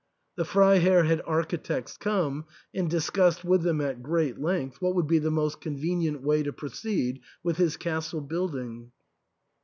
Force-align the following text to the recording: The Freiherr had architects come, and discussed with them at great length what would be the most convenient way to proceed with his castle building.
The 0.35 0.45
Freiherr 0.45 1.03
had 1.03 1.21
architects 1.27 1.95
come, 1.95 2.45
and 2.73 2.89
discussed 2.89 3.45
with 3.45 3.61
them 3.61 3.79
at 3.81 4.01
great 4.01 4.41
length 4.41 4.77
what 4.81 4.95
would 4.95 5.05
be 5.05 5.19
the 5.19 5.29
most 5.29 5.61
convenient 5.61 6.23
way 6.23 6.41
to 6.41 6.51
proceed 6.53 7.21
with 7.43 7.57
his 7.57 7.77
castle 7.77 8.21
building. 8.21 8.91